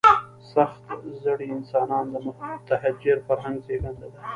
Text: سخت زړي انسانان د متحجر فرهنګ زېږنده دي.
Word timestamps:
سخت 0.53 0.83
زړي 1.23 1.47
انسانان 1.57 2.05
د 2.13 2.15
متحجر 2.27 3.17
فرهنګ 3.27 3.57
زېږنده 3.65 4.07
دي. 4.13 4.21